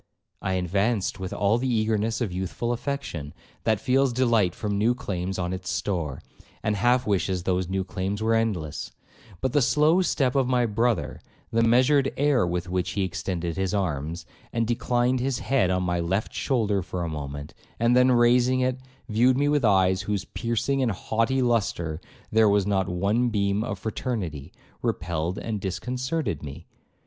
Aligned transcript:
I 0.41 0.53
advanced 0.53 1.19
with 1.19 1.31
all 1.31 1.59
the 1.59 1.71
eagerness 1.71 2.21
of 2.21 2.31
youthful 2.31 2.71
affection, 2.73 3.35
that 3.65 3.79
feels 3.79 4.11
delight 4.11 4.55
from 4.55 4.75
new 4.75 4.95
claims 4.95 5.37
on 5.37 5.53
its 5.53 5.69
store, 5.69 6.23
and 6.63 6.75
half 6.75 7.05
wishes 7.05 7.43
those 7.43 7.69
new 7.69 7.83
claims 7.83 8.19
were 8.19 8.33
endless; 8.33 8.91
but 9.41 9.53
the 9.53 9.61
slow 9.61 10.01
step 10.01 10.33
of 10.33 10.47
my 10.47 10.65
brother, 10.65 11.21
the 11.51 11.61
measured 11.61 12.11
air 12.17 12.47
with 12.47 12.67
which 12.67 12.93
he 12.93 13.03
extended 13.03 13.57
his 13.57 13.75
arms, 13.75 14.25
and 14.51 14.65
declined 14.65 15.19
his 15.19 15.37
head 15.37 15.69
on 15.69 15.83
my 15.83 15.99
left 15.99 16.33
shoulder 16.33 16.81
for 16.81 17.03
a 17.03 17.07
moment, 17.07 17.53
and 17.79 17.95
then 17.95 18.11
raising 18.11 18.59
it, 18.61 18.79
viewed 19.07 19.37
me 19.37 19.47
with 19.47 19.63
eyes 19.63 20.01
in 20.01 20.07
whose 20.07 20.25
piercing 20.25 20.81
and 20.81 20.93
haughty 20.93 21.43
lustre 21.43 22.01
there 22.31 22.49
was 22.49 22.65
not 22.65 22.89
one 22.89 23.29
beam 23.29 23.63
of 23.63 23.77
fraternity, 23.77 24.51
repelled 24.81 25.37
and 25.37 25.61
disconcerted 25.61 26.41
me. 26.41 26.65